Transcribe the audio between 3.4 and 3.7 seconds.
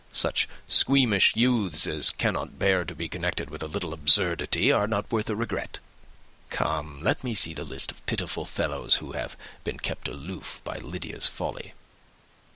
with a